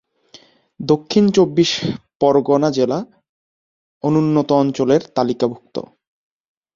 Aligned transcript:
দক্ষিণ 0.79 1.25
চব্বিশ 1.31 1.71
পরগনা 2.19 2.69
জেলা 2.71 2.99
অনুন্নত 4.03 4.49
অঞ্চলের 4.53 5.01
তালিকাভুক্ত। 5.15 5.75